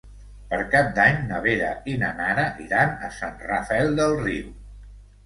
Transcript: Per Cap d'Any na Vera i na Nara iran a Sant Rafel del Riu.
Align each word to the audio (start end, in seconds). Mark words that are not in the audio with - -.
Per 0.51 0.57
Cap 0.75 0.87
d'Any 0.99 1.19
na 1.31 1.41
Vera 1.43 1.67
i 1.91 1.93
na 2.03 2.09
Nara 2.21 2.45
iran 2.63 2.97
a 3.09 3.11
Sant 3.19 3.37
Rafel 3.51 3.93
del 4.01 4.17
Riu. 4.23 4.49